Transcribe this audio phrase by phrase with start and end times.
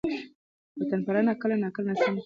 [0.79, 2.19] وطن پالنه کله ناکله ناسمه کارېږي.